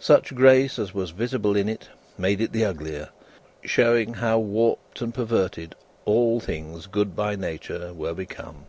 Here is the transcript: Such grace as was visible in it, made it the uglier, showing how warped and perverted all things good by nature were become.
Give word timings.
Such 0.00 0.34
grace 0.34 0.78
as 0.78 0.92
was 0.92 1.12
visible 1.12 1.56
in 1.56 1.66
it, 1.66 1.88
made 2.18 2.42
it 2.42 2.52
the 2.52 2.62
uglier, 2.62 3.08
showing 3.64 4.12
how 4.12 4.38
warped 4.38 5.00
and 5.00 5.14
perverted 5.14 5.74
all 6.04 6.40
things 6.40 6.86
good 6.86 7.16
by 7.16 7.36
nature 7.36 7.94
were 7.94 8.12
become. 8.12 8.66